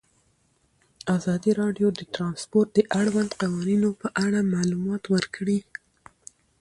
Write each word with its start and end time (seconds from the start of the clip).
ازادي 1.15 1.51
راډیو 1.61 1.87
د 1.99 2.01
ترانسپورټ 2.13 2.67
د 2.73 2.79
اړونده 2.99 3.35
قوانینو 3.41 3.89
په 4.01 4.07
اړه 4.25 4.49
معلومات 4.55 5.03
ورکړي. 5.13 5.59